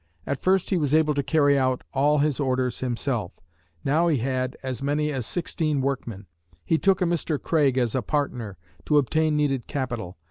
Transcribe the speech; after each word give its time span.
At 0.25 0.41
first 0.41 0.71
he 0.71 0.79
was 0.79 0.95
able 0.95 1.13
to 1.13 1.21
carry 1.21 1.59
out 1.59 1.83
all 1.93 2.17
his 2.17 2.39
orders 2.39 2.79
himself; 2.79 3.33
now 3.85 4.07
he 4.07 4.17
had 4.17 4.57
as 4.63 4.81
many 4.81 5.11
as 5.11 5.27
sixteen 5.27 5.79
workmen. 5.79 6.25
He 6.65 6.79
took 6.79 7.01
a 7.01 7.05
Mr. 7.05 7.39
Craig 7.39 7.77
as 7.77 7.93
a 7.93 8.01
partner, 8.01 8.57
to 8.85 8.97
obtain 8.97 9.37
needed 9.37 9.67
capital. 9.67 10.17